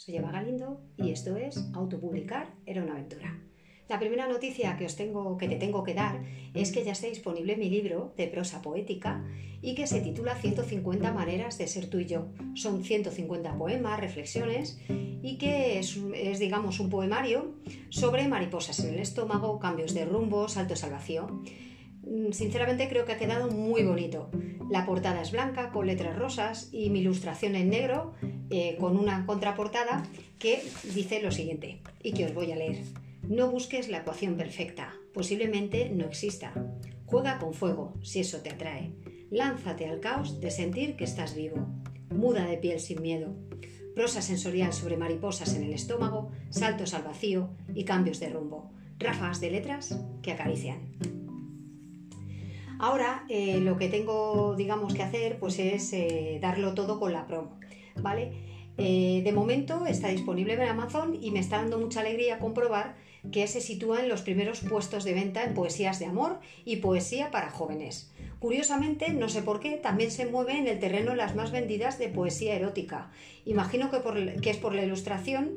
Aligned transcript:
soy 0.00 0.16
Eva 0.16 0.32
Galindo 0.32 0.80
y 0.96 1.10
esto 1.10 1.36
es 1.36 1.62
Autopublicar 1.74 2.54
era 2.64 2.82
una 2.82 2.92
aventura. 2.92 3.38
La 3.86 3.98
primera 3.98 4.26
noticia 4.26 4.78
que 4.78 4.86
os 4.86 4.96
tengo 4.96 5.36
que 5.36 5.46
te 5.46 5.56
tengo 5.56 5.84
que 5.84 5.92
dar 5.92 6.22
es 6.54 6.72
que 6.72 6.82
ya 6.84 6.92
está 6.92 7.06
disponible 7.06 7.58
mi 7.58 7.68
libro 7.68 8.14
de 8.16 8.26
prosa 8.26 8.62
poética 8.62 9.22
y 9.60 9.74
que 9.74 9.86
se 9.86 10.00
titula 10.00 10.36
150 10.36 11.12
maneras 11.12 11.58
de 11.58 11.66
ser 11.66 11.90
tú 11.90 11.98
y 11.98 12.06
yo. 12.06 12.28
Son 12.54 12.82
150 12.82 13.58
poemas, 13.58 14.00
reflexiones 14.00 14.80
y 14.88 15.36
que 15.36 15.78
es, 15.78 15.98
es 16.14 16.38
digamos 16.38 16.80
un 16.80 16.88
poemario 16.88 17.56
sobre 17.90 18.26
mariposas 18.26 18.80
en 18.80 18.94
el 18.94 19.00
estómago, 19.00 19.58
cambios 19.58 19.92
de 19.92 20.06
rumbo, 20.06 20.48
saltos 20.48 20.82
al 20.82 20.92
vacío. 20.92 21.42
Mm, 22.04 22.32
sinceramente 22.32 22.88
creo 22.88 23.04
que 23.04 23.12
ha 23.12 23.18
quedado 23.18 23.50
muy 23.50 23.84
bonito. 23.84 24.30
La 24.70 24.86
portada 24.86 25.20
es 25.20 25.32
blanca 25.32 25.70
con 25.72 25.88
letras 25.88 26.16
rosas 26.16 26.68
y 26.70 26.90
mi 26.90 27.00
ilustración 27.00 27.56
en 27.56 27.70
negro 27.70 28.14
eh, 28.50 28.76
con 28.78 28.96
una 28.96 29.26
contraportada 29.26 30.04
que 30.38 30.62
dice 30.94 31.20
lo 31.20 31.32
siguiente 31.32 31.82
y 32.04 32.12
que 32.12 32.26
os 32.26 32.34
voy 32.34 32.52
a 32.52 32.56
leer. 32.56 32.84
No 33.28 33.50
busques 33.50 33.88
la 33.88 33.98
ecuación 33.98 34.36
perfecta, 34.36 34.94
posiblemente 35.12 35.90
no 35.90 36.04
exista. 36.06 36.52
Juega 37.04 37.40
con 37.40 37.52
fuego, 37.52 37.94
si 38.02 38.20
eso 38.20 38.42
te 38.42 38.50
atrae. 38.50 38.92
Lánzate 39.30 39.86
al 39.86 39.98
caos 39.98 40.40
de 40.40 40.52
sentir 40.52 40.94
que 40.94 41.04
estás 41.04 41.34
vivo. 41.34 41.66
Muda 42.10 42.46
de 42.46 42.56
piel 42.56 42.78
sin 42.78 43.02
miedo. 43.02 43.34
Prosa 43.96 44.22
sensorial 44.22 44.72
sobre 44.72 44.96
mariposas 44.96 45.54
en 45.56 45.64
el 45.64 45.72
estómago, 45.72 46.30
saltos 46.50 46.94
al 46.94 47.02
vacío 47.02 47.50
y 47.74 47.84
cambios 47.84 48.20
de 48.20 48.28
rumbo. 48.28 48.70
Ráfagas 49.00 49.40
de 49.40 49.50
letras 49.50 49.98
que 50.22 50.30
acarician. 50.30 51.19
Ahora 52.80 53.26
eh, 53.28 53.58
lo 53.60 53.76
que 53.76 53.88
tengo, 53.88 54.54
digamos, 54.56 54.94
que 54.94 55.02
hacer 55.02 55.38
pues 55.38 55.58
es 55.58 55.92
eh, 55.92 56.38
darlo 56.40 56.72
todo 56.72 56.98
con 56.98 57.12
la 57.12 57.26
promo, 57.26 57.60
¿vale? 57.96 58.32
Eh, 58.78 59.20
de 59.22 59.32
momento 59.32 59.84
está 59.84 60.08
disponible 60.08 60.54
en 60.54 60.62
Amazon 60.62 61.18
y 61.20 61.30
me 61.30 61.40
está 61.40 61.58
dando 61.58 61.78
mucha 61.78 62.00
alegría 62.00 62.38
comprobar 62.38 62.96
que 63.30 63.46
se 63.48 63.60
sitúa 63.60 64.00
en 64.00 64.08
los 64.08 64.22
primeros 64.22 64.60
puestos 64.60 65.04
de 65.04 65.12
venta 65.12 65.44
en 65.44 65.52
poesías 65.52 65.98
de 65.98 66.06
amor 66.06 66.40
y 66.64 66.76
poesía 66.76 67.30
para 67.30 67.50
jóvenes. 67.50 68.10
Curiosamente, 68.38 69.12
no 69.12 69.28
sé 69.28 69.42
por 69.42 69.60
qué, 69.60 69.76
también 69.76 70.10
se 70.10 70.24
mueve 70.24 70.56
en 70.56 70.66
el 70.66 70.78
terreno 70.78 71.14
las 71.14 71.36
más 71.36 71.52
vendidas 71.52 71.98
de 71.98 72.08
poesía 72.08 72.54
erótica. 72.54 73.10
Imagino 73.44 73.90
que, 73.90 74.00
que 74.40 74.48
es 74.48 74.56
por 74.56 74.74
la 74.74 74.82
ilustración, 74.82 75.50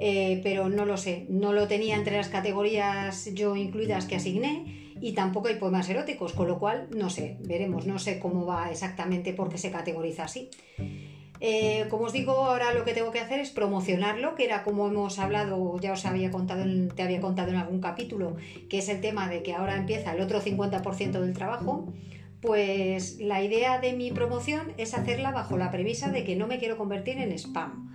pero 0.00 0.68
no 0.68 0.84
lo 0.86 0.96
sé. 0.96 1.26
No 1.28 1.52
lo 1.52 1.68
tenía 1.68 1.96
entre 1.96 2.16
las 2.16 2.28
categorías 2.28 3.32
yo 3.34 3.56
incluidas 3.56 4.06
que 4.06 4.16
asigné 4.16 4.84
y 5.00 5.12
tampoco 5.12 5.48
hay 5.48 5.56
poemas 5.56 5.88
eróticos, 5.88 6.32
con 6.32 6.48
lo 6.48 6.58
cual 6.58 6.88
no 6.90 7.10
sé, 7.10 7.36
veremos, 7.40 7.86
no 7.86 7.98
sé 7.98 8.18
cómo 8.18 8.46
va 8.46 8.70
exactamente 8.70 9.32
por 9.32 9.48
qué 9.48 9.58
se 9.58 9.70
categoriza 9.70 10.24
así. 10.24 10.50
Eh, 11.40 11.86
como 11.90 12.04
os 12.04 12.12
digo, 12.12 12.32
ahora 12.32 12.72
lo 12.72 12.84
que 12.84 12.94
tengo 12.94 13.10
que 13.10 13.20
hacer 13.20 13.40
es 13.40 13.50
promocionarlo, 13.50 14.34
que 14.34 14.44
era 14.44 14.62
como 14.62 14.88
hemos 14.88 15.18
hablado, 15.18 15.78
ya 15.78 15.92
os 15.92 16.06
había 16.06 16.30
contado, 16.30 16.64
te 16.94 17.02
había 17.02 17.20
contado 17.20 17.50
en 17.50 17.56
algún 17.56 17.80
capítulo, 17.80 18.36
que 18.70 18.78
es 18.78 18.88
el 18.88 19.00
tema 19.00 19.28
de 19.28 19.42
que 19.42 19.52
ahora 19.52 19.76
empieza 19.76 20.14
el 20.14 20.20
otro 20.20 20.40
50% 20.40 21.20
del 21.20 21.34
trabajo. 21.34 21.92
Pues 22.40 23.20
la 23.20 23.42
idea 23.42 23.78
de 23.78 23.94
mi 23.94 24.10
promoción 24.10 24.72
es 24.76 24.94
hacerla 24.94 25.32
bajo 25.32 25.56
la 25.56 25.70
premisa 25.70 26.10
de 26.10 26.24
que 26.24 26.36
no 26.36 26.46
me 26.46 26.58
quiero 26.58 26.76
convertir 26.76 27.18
en 27.18 27.32
spam. 27.32 27.94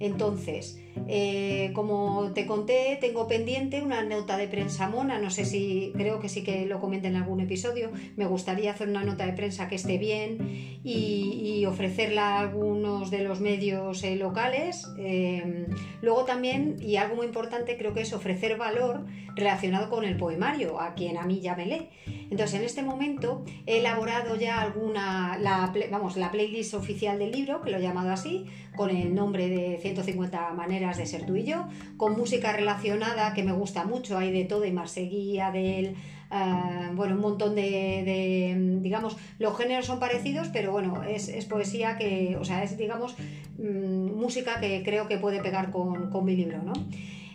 Entonces, 0.00 0.80
eh, 1.08 1.72
como 1.74 2.32
te 2.32 2.46
conté, 2.46 2.96
tengo 3.00 3.28
pendiente 3.28 3.82
una 3.82 4.02
nota 4.02 4.38
de 4.38 4.48
prensa 4.48 4.88
mona, 4.88 5.18
no 5.18 5.30
sé 5.30 5.44
si, 5.44 5.92
creo 5.94 6.20
que 6.20 6.30
sí 6.30 6.42
que 6.42 6.64
lo 6.64 6.80
comenté 6.80 7.08
en 7.08 7.16
algún 7.16 7.40
episodio, 7.40 7.92
me 8.16 8.26
gustaría 8.26 8.70
hacer 8.70 8.88
una 8.88 9.04
nota 9.04 9.26
de 9.26 9.34
prensa 9.34 9.68
que 9.68 9.74
esté 9.74 9.98
bien 9.98 10.80
y, 10.82 11.66
ofrecerla 11.66 12.36
a 12.36 12.40
algunos 12.40 13.10
de 13.10 13.22
los 13.22 13.40
medios 13.40 14.02
eh, 14.02 14.16
locales. 14.16 14.88
Eh, 14.98 15.66
luego 16.00 16.24
también, 16.24 16.76
y 16.80 16.96
algo 16.96 17.16
muy 17.16 17.26
importante, 17.26 17.76
creo 17.76 17.92
que 17.92 18.00
es 18.00 18.12
ofrecer 18.14 18.56
valor 18.56 19.04
relacionado 19.36 19.90
con 19.90 20.04
el 20.04 20.16
poemario, 20.16 20.80
a 20.80 20.94
quien 20.94 21.18
a 21.18 21.26
mí 21.26 21.40
ya 21.40 21.54
me 21.54 21.66
lee. 21.66 21.88
Entonces, 22.30 22.60
en 22.60 22.64
este 22.64 22.82
momento 22.82 23.44
he 23.66 23.80
elaborado 23.80 24.36
ya 24.36 24.60
alguna, 24.60 25.36
la, 25.38 25.72
vamos, 25.90 26.16
la 26.16 26.30
playlist 26.30 26.74
oficial 26.74 27.18
del 27.18 27.32
libro, 27.32 27.60
que 27.60 27.70
lo 27.70 27.78
he 27.78 27.82
llamado 27.82 28.10
así, 28.10 28.46
con 28.76 28.90
el 28.90 29.14
nombre 29.14 29.48
de 29.48 29.78
150 29.82 30.52
maneras 30.52 30.96
de 30.96 31.06
ser 31.06 31.26
tú 31.26 31.34
y 31.34 31.44
yo, 31.44 31.66
con 31.96 32.16
música 32.16 32.52
relacionada 32.52 33.34
que 33.34 33.42
me 33.42 33.52
gusta 33.52 33.84
mucho, 33.84 34.16
hay 34.16 34.30
de 34.30 34.44
todo, 34.44 34.64
y 34.64 34.70
Marseguí, 34.70 35.40
Adele, 35.40 35.96
uh, 36.30 36.94
bueno, 36.94 37.16
un 37.16 37.20
montón 37.20 37.56
de, 37.56 38.78
digamos, 38.80 39.16
los 39.40 39.58
géneros 39.58 39.86
son 39.86 39.98
parecidos, 39.98 40.48
pero 40.52 40.70
bueno, 40.70 41.02
es, 41.02 41.44
poesía 41.46 41.98
que, 41.98 42.36
o 42.40 42.44
sea, 42.44 42.62
es, 42.62 42.78
digamos, 42.78 43.16
mm, 43.58 44.12
música 44.14 44.60
que 44.60 44.84
creo 44.84 45.08
que 45.08 45.18
puede 45.18 45.42
pegar 45.42 45.72
con, 45.72 46.10
con 46.10 46.24
mi 46.24 46.36
libro, 46.36 46.62
¿no? 46.62 46.74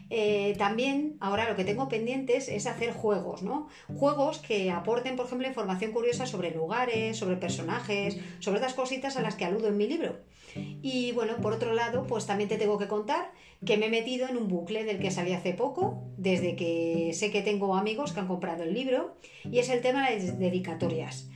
Eh, 0.09 0.53
también 0.57 1.17
ahora 1.19 1.49
lo 1.49 1.55
que 1.55 1.63
tengo 1.63 1.89
pendientes 1.89 2.47
es 2.47 2.67
hacer 2.67 2.93
juegos, 2.93 3.41
¿no? 3.41 3.67
Juegos 3.87 4.39
que 4.39 4.69
aporten, 4.71 5.15
por 5.15 5.25
ejemplo, 5.25 5.47
información 5.47 5.91
curiosa 5.91 6.25
sobre 6.25 6.51
lugares, 6.51 7.17
sobre 7.17 7.37
personajes, 7.37 8.17
sobre 8.39 8.57
otras 8.57 8.73
cositas 8.73 9.17
a 9.17 9.21
las 9.21 9.35
que 9.35 9.45
aludo 9.45 9.67
en 9.67 9.77
mi 9.77 9.87
libro. 9.87 10.17
Y 10.55 11.11
bueno, 11.11 11.37
por 11.37 11.53
otro 11.53 11.73
lado, 11.73 12.05
pues 12.07 12.25
también 12.25 12.49
te 12.49 12.57
tengo 12.57 12.77
que 12.77 12.87
contar 12.87 13.31
que 13.65 13.77
me 13.77 13.87
he 13.87 13.89
metido 13.89 14.27
en 14.27 14.37
un 14.37 14.47
bucle 14.47 14.83
del 14.83 14.99
que 14.99 15.11
salí 15.11 15.33
hace 15.33 15.53
poco, 15.53 16.03
desde 16.17 16.55
que 16.55 17.11
sé 17.13 17.31
que 17.31 17.41
tengo 17.41 17.75
amigos 17.75 18.13
que 18.13 18.19
han 18.19 18.27
comprado 18.27 18.63
el 18.63 18.73
libro, 18.73 19.15
y 19.49 19.59
es 19.59 19.69
el 19.69 19.81
tema 19.81 20.09
de 20.09 20.19
las 20.19 20.39
dedicatorias. 20.39 21.29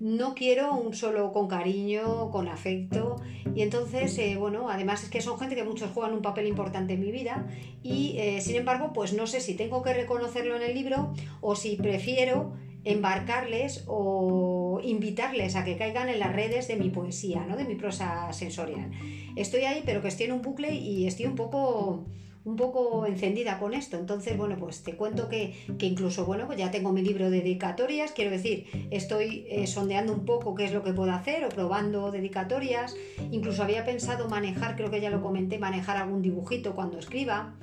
No 0.00 0.34
quiero 0.34 0.74
un 0.74 0.94
solo 0.94 1.32
con 1.32 1.46
cariño, 1.46 2.30
con 2.30 2.48
afecto, 2.48 3.16
y 3.54 3.62
entonces, 3.62 4.16
eh, 4.18 4.36
bueno, 4.36 4.70
además 4.70 5.04
es 5.04 5.10
que 5.10 5.20
son 5.20 5.38
gente 5.38 5.54
que 5.54 5.64
muchos 5.64 5.90
juegan 5.90 6.14
un 6.14 6.22
papel 6.22 6.46
importante 6.46 6.94
en 6.94 7.00
mi 7.00 7.12
vida, 7.12 7.46
y 7.82 8.13
eh, 8.18 8.40
sin 8.40 8.56
embargo, 8.56 8.92
pues 8.92 9.12
no 9.12 9.26
sé 9.26 9.40
si 9.40 9.54
tengo 9.54 9.82
que 9.82 9.94
reconocerlo 9.94 10.56
en 10.56 10.62
el 10.62 10.74
libro 10.74 11.12
o 11.40 11.56
si 11.56 11.76
prefiero 11.76 12.52
embarcarles 12.84 13.84
o 13.86 14.80
invitarles 14.82 15.56
a 15.56 15.64
que 15.64 15.76
caigan 15.76 16.08
en 16.08 16.20
las 16.20 16.34
redes 16.34 16.68
de 16.68 16.76
mi 16.76 16.90
poesía, 16.90 17.46
¿no? 17.46 17.56
de 17.56 17.64
mi 17.64 17.74
prosa 17.74 18.32
sensorial. 18.32 18.90
Estoy 19.36 19.62
ahí, 19.62 19.82
pero 19.86 20.02
que 20.02 20.08
estoy 20.08 20.26
en 20.26 20.32
un 20.32 20.42
bucle 20.42 20.74
y 20.74 21.06
estoy 21.06 21.26
un 21.26 21.34
poco 21.34 22.04
un 22.44 22.56
poco 22.56 23.06
encendida 23.06 23.58
con 23.58 23.74
esto. 23.74 23.96
Entonces, 23.96 24.36
bueno, 24.36 24.56
pues 24.58 24.82
te 24.82 24.94
cuento 24.96 25.28
que, 25.28 25.54
incluso, 25.80 26.26
bueno, 26.26 26.46
pues 26.46 26.58
ya 26.58 26.70
tengo 26.70 26.92
mi 26.92 27.02
libro 27.02 27.30
de 27.30 27.38
dedicatorias, 27.38 28.12
quiero 28.12 28.30
decir, 28.30 28.66
estoy 28.90 29.46
eh, 29.48 29.66
sondeando 29.66 30.12
un 30.12 30.24
poco 30.24 30.54
qué 30.54 30.64
es 30.64 30.72
lo 30.72 30.82
que 30.82 30.92
puedo 30.92 31.12
hacer 31.12 31.44
o 31.44 31.48
probando 31.48 32.10
dedicatorias. 32.10 32.94
Incluso 33.30 33.62
había 33.62 33.84
pensado 33.84 34.28
manejar, 34.28 34.76
creo 34.76 34.90
que 34.90 35.00
ya 35.00 35.10
lo 35.10 35.22
comenté, 35.22 35.58
manejar 35.58 35.96
algún 35.96 36.22
dibujito 36.22 36.74
cuando 36.74 36.98
escriba. 36.98 37.54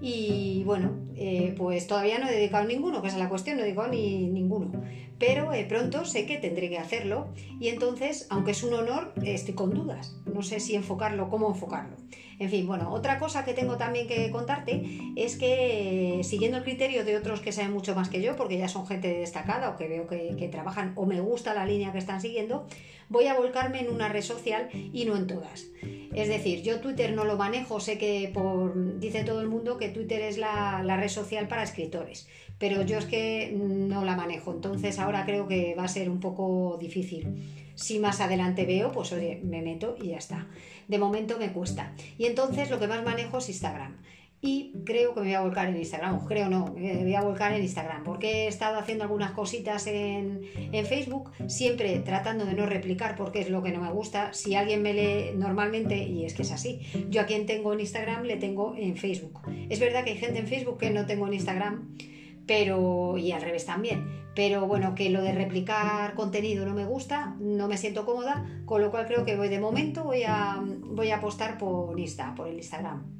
Y 0.00 0.62
bueno, 0.64 0.92
eh, 1.16 1.54
pues 1.56 1.86
todavía 1.86 2.18
no 2.18 2.28
he 2.28 2.32
dedicado 2.32 2.66
ninguno, 2.66 3.00
que 3.00 3.08
es 3.08 3.16
la 3.16 3.28
cuestión, 3.28 3.56
no 3.56 3.62
he 3.62 3.66
dedicado 3.66 3.88
ni 3.88 4.28
ninguno. 4.28 4.70
Pero 5.18 5.52
eh, 5.52 5.64
pronto 5.64 6.04
sé 6.04 6.26
que 6.26 6.36
tendré 6.36 6.68
que 6.68 6.78
hacerlo 6.78 7.28
y 7.58 7.68
entonces, 7.68 8.26
aunque 8.28 8.50
es 8.50 8.62
un 8.62 8.74
honor, 8.74 9.12
estoy 9.24 9.54
con 9.54 9.72
dudas. 9.72 10.14
No 10.26 10.42
sé 10.42 10.60
si 10.60 10.74
enfocarlo, 10.74 11.30
cómo 11.30 11.48
enfocarlo. 11.48 11.96
En 12.38 12.50
fin, 12.50 12.66
bueno, 12.66 12.92
otra 12.92 13.18
cosa 13.18 13.46
que 13.46 13.54
tengo 13.54 13.78
también 13.78 14.06
que 14.06 14.30
contarte 14.30 14.84
es 15.16 15.38
que 15.38 16.20
siguiendo 16.22 16.58
el 16.58 16.64
criterio 16.64 17.02
de 17.02 17.16
otros 17.16 17.40
que 17.40 17.50
saben 17.50 17.72
mucho 17.72 17.94
más 17.94 18.10
que 18.10 18.20
yo, 18.20 18.36
porque 18.36 18.58
ya 18.58 18.68
son 18.68 18.86
gente 18.86 19.08
destacada 19.08 19.70
o 19.70 19.76
que 19.76 19.88
veo 19.88 20.06
que, 20.06 20.36
que 20.38 20.48
trabajan 20.48 20.92
o 20.96 21.06
me 21.06 21.20
gusta 21.20 21.54
la 21.54 21.64
línea 21.64 21.92
que 21.92 21.98
están 21.98 22.20
siguiendo, 22.20 22.66
voy 23.08 23.26
a 23.26 23.38
volcarme 23.38 23.80
en 23.80 23.90
una 23.90 24.08
red 24.08 24.22
social 24.22 24.68
y 24.72 25.04
no 25.04 25.16
en 25.16 25.26
todas. 25.26 25.66
Es 26.14 26.28
decir, 26.28 26.62
yo 26.62 26.80
Twitter 26.80 27.12
no 27.12 27.24
lo 27.24 27.36
manejo, 27.36 27.78
sé 27.78 27.98
que 27.98 28.30
por, 28.32 28.98
dice 28.98 29.24
todo 29.24 29.40
el 29.40 29.48
mundo 29.48 29.76
que 29.76 29.88
Twitter 29.88 30.22
es 30.22 30.38
la, 30.38 30.82
red 30.96 31.08
social 31.08 31.46
para 31.46 31.62
escritores, 31.62 32.26
pero 32.58 32.82
yo 32.82 32.98
es 32.98 33.06
que 33.06 33.54
no 33.56 34.04
la 34.04 34.16
manejo, 34.16 34.52
entonces 34.52 34.98
ahora 34.98 35.24
creo 35.24 35.46
que 35.46 35.74
va 35.74 35.84
a 35.84 35.88
ser 35.88 36.10
un 36.10 36.20
poco 36.20 36.76
difícil. 36.80 37.72
Si 37.74 37.98
más 37.98 38.20
adelante 38.20 38.64
veo, 38.64 38.90
pues 38.92 39.12
oye, 39.12 39.40
me 39.44 39.60
meto 39.60 39.96
y 40.00 40.08
ya 40.08 40.16
está. 40.16 40.46
De 40.88 40.98
momento 40.98 41.38
me 41.38 41.52
cuesta. 41.52 41.92
Y 42.16 42.24
entonces 42.24 42.70
lo 42.70 42.78
que 42.78 42.86
más 42.86 43.04
manejo 43.04 43.38
es 43.38 43.48
Instagram 43.48 43.96
y 44.40 44.72
creo 44.84 45.14
que 45.14 45.20
me 45.20 45.26
voy 45.26 45.34
a 45.34 45.40
volcar 45.40 45.68
en 45.68 45.76
Instagram, 45.76 46.26
creo 46.26 46.48
no, 46.48 46.74
me 46.76 47.02
voy 47.02 47.14
a 47.14 47.22
volcar 47.22 47.52
en 47.52 47.62
Instagram, 47.62 48.04
porque 48.04 48.44
he 48.44 48.46
estado 48.48 48.78
haciendo 48.78 49.04
algunas 49.04 49.32
cositas 49.32 49.86
en, 49.86 50.42
en, 50.72 50.86
Facebook, 50.86 51.32
siempre 51.48 51.98
tratando 52.00 52.44
de 52.44 52.54
no 52.54 52.66
replicar 52.66 53.16
porque 53.16 53.40
es 53.40 53.50
lo 53.50 53.62
que 53.62 53.72
no 53.72 53.80
me 53.80 53.90
gusta. 53.90 54.34
Si 54.34 54.54
alguien 54.54 54.82
me 54.82 54.92
lee 54.92 55.34
normalmente, 55.34 55.96
y 56.04 56.24
es 56.24 56.34
que 56.34 56.42
es 56.42 56.52
así, 56.52 56.80
yo 57.08 57.22
a 57.22 57.24
quien 57.24 57.46
tengo 57.46 57.72
en 57.72 57.80
Instagram 57.80 58.24
le 58.24 58.36
tengo 58.36 58.74
en 58.76 58.96
Facebook. 58.96 59.40
Es 59.70 59.80
verdad 59.80 60.04
que 60.04 60.10
hay 60.10 60.18
gente 60.18 60.38
en 60.38 60.46
Facebook 60.46 60.78
que 60.78 60.90
no 60.90 61.06
tengo 61.06 61.26
en 61.26 61.34
Instagram, 61.34 61.96
pero 62.46 63.18
y 63.18 63.32
al 63.32 63.42
revés 63.42 63.66
también. 63.66 64.24
Pero 64.34 64.66
bueno, 64.66 64.94
que 64.94 65.08
lo 65.08 65.22
de 65.22 65.32
replicar 65.32 66.14
contenido 66.14 66.66
no 66.66 66.74
me 66.74 66.84
gusta, 66.84 67.34
no 67.40 67.68
me 67.68 67.78
siento 67.78 68.04
cómoda, 68.04 68.46
con 68.66 68.82
lo 68.82 68.90
cual 68.90 69.06
creo 69.06 69.24
que 69.24 69.36
voy 69.36 69.48
de 69.48 69.58
momento 69.58 70.04
voy 70.04 70.24
a, 70.24 70.60
voy 70.60 71.10
a 71.10 71.16
apostar 71.16 71.56
por 71.56 71.98
Insta, 71.98 72.34
por 72.34 72.48
el 72.48 72.56
Instagram. 72.56 73.16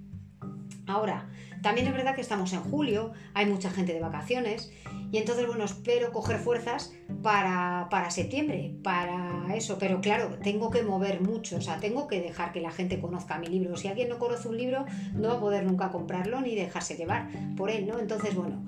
Ahora, 0.86 1.28
también 1.62 1.86
es 1.88 1.92
verdad 1.92 2.14
que 2.14 2.20
estamos 2.20 2.52
en 2.52 2.60
julio, 2.60 3.12
hay 3.34 3.46
mucha 3.46 3.70
gente 3.70 3.92
de 3.92 4.00
vacaciones 4.00 4.70
y 5.10 5.18
entonces, 5.18 5.46
bueno, 5.46 5.64
espero 5.64 6.12
coger 6.12 6.38
fuerzas 6.38 6.92
para, 7.22 7.88
para, 7.90 8.10
septiembre, 8.10 8.76
para 8.82 9.46
eso. 9.54 9.78
Pero 9.78 10.00
claro, 10.00 10.38
tengo 10.42 10.70
que 10.70 10.82
mover 10.82 11.20
mucho, 11.20 11.56
o 11.56 11.60
sea, 11.60 11.78
tengo 11.78 12.06
que 12.06 12.20
dejar 12.20 12.52
que 12.52 12.60
la 12.60 12.70
gente 12.70 13.00
conozca 13.00 13.38
mi 13.38 13.46
libro. 13.46 13.76
Si 13.76 13.88
alguien 13.88 14.08
no 14.08 14.18
conoce 14.18 14.48
un 14.48 14.56
libro, 14.56 14.84
no 15.14 15.28
va 15.28 15.34
a 15.34 15.40
poder 15.40 15.64
nunca 15.64 15.90
comprarlo 15.90 16.40
ni 16.40 16.54
dejarse 16.54 16.96
llevar 16.96 17.28
por 17.56 17.70
él, 17.70 17.86
¿no? 17.86 17.98
Entonces, 17.98 18.34
bueno, 18.34 18.64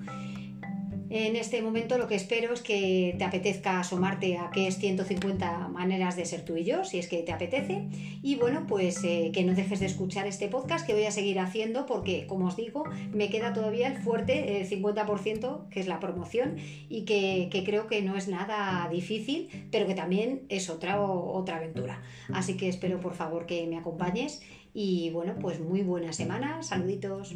en 1.09 1.35
este 1.35 1.61
momento 1.61 1.97
lo 1.97 2.07
que 2.07 2.15
espero 2.15 2.53
es 2.53 2.61
que 2.61 3.15
te 3.17 3.23
apetezca 3.23 3.79
asomarte 3.79 4.37
a 4.37 4.51
qué 4.51 4.67
es 4.67 4.77
150 4.77 5.69
maneras 5.69 6.15
de 6.15 6.25
ser 6.25 6.45
tú 6.45 6.55
y 6.55 6.63
yo, 6.63 6.85
si 6.85 6.99
es 6.99 7.07
que 7.07 7.23
te 7.23 7.31
apetece. 7.31 7.87
Y 8.21 8.35
bueno, 8.35 8.65
pues 8.67 9.03
eh, 9.03 9.31
que 9.33 9.43
no 9.43 9.55
dejes 9.55 9.79
de 9.79 9.87
escuchar 9.87 10.27
este 10.27 10.47
podcast 10.47 10.85
que 10.85 10.93
voy 10.93 11.05
a 11.05 11.11
seguir 11.11 11.39
haciendo 11.39 11.85
porque, 11.85 12.27
como 12.27 12.45
os 12.47 12.55
digo, 12.55 12.83
me 13.11 13.29
queda 13.29 13.53
todavía 13.53 13.87
el 13.87 13.97
fuerte, 13.97 14.61
el 14.61 14.69
50%, 14.69 15.69
que 15.69 15.79
es 15.79 15.87
la 15.87 15.99
promoción, 15.99 16.57
y 16.89 17.05
que, 17.05 17.49
creo 17.65 17.87
que 17.87 18.01
no 18.01 18.15
es 18.15 18.27
nada 18.27 18.87
difícil, 18.89 19.49
pero 19.71 19.87
que 19.87 19.95
también 19.95 20.43
es 20.49 20.69
otra, 20.69 21.01
otra 21.01 21.57
aventura. 21.57 22.01
Así 22.31 22.55
que 22.55 22.69
espero 22.69 22.99
por 22.99 23.15
favor 23.15 23.45
que 23.45 23.65
me 23.67 23.77
acompañes 23.77 24.41
y 24.73 25.09
bueno, 25.09 25.35
pues 25.41 25.59
muy 25.59 25.81
buena 25.81 26.13
semana, 26.13 26.61
saluditos. 26.61 27.35